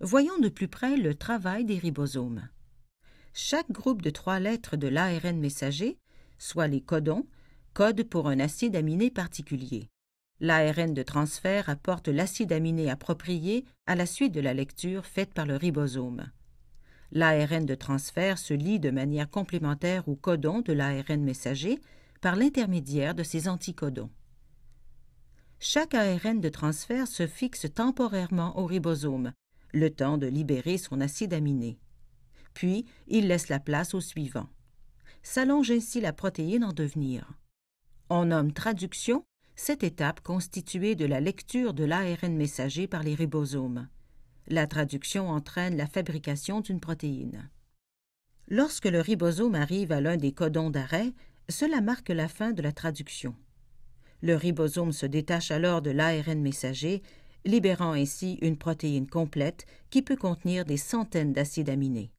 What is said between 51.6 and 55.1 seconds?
marque la fin de la traduction. Le ribosome se